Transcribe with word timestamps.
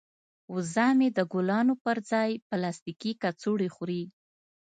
وزه 0.53 0.85
مې 0.97 1.07
د 1.17 1.19
ګلانو 1.33 1.73
پر 1.83 1.97
ځای 2.11 2.31
پلاستیکي 2.49 3.11
کڅوړې 3.21 3.69
خوري. 3.75 4.03